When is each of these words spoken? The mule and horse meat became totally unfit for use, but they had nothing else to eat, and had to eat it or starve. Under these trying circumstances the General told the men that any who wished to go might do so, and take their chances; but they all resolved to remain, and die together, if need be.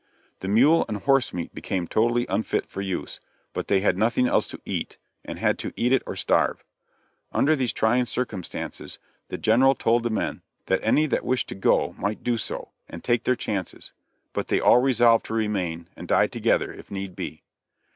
The 0.39 0.47
mule 0.47 0.83
and 0.87 0.97
horse 0.97 1.31
meat 1.31 1.53
became 1.53 1.85
totally 1.87 2.25
unfit 2.27 2.65
for 2.65 2.81
use, 2.81 3.19
but 3.53 3.67
they 3.67 3.81
had 3.81 3.99
nothing 3.99 4.27
else 4.27 4.47
to 4.47 4.59
eat, 4.65 4.97
and 5.23 5.37
had 5.37 5.59
to 5.59 5.71
eat 5.75 5.93
it 5.93 6.01
or 6.07 6.15
starve. 6.15 6.63
Under 7.31 7.55
these 7.55 7.71
trying 7.71 8.05
circumstances 8.05 8.97
the 9.27 9.37
General 9.37 9.75
told 9.75 10.01
the 10.01 10.09
men 10.09 10.41
that 10.65 10.79
any 10.81 11.05
who 11.05 11.17
wished 11.21 11.49
to 11.49 11.53
go 11.53 11.93
might 11.99 12.23
do 12.23 12.35
so, 12.37 12.71
and 12.89 13.03
take 13.03 13.25
their 13.25 13.35
chances; 13.35 13.93
but 14.33 14.47
they 14.47 14.59
all 14.59 14.79
resolved 14.81 15.27
to 15.27 15.35
remain, 15.35 15.87
and 15.95 16.07
die 16.07 16.25
together, 16.25 16.73
if 16.73 16.89
need 16.89 17.15
be. 17.15 17.43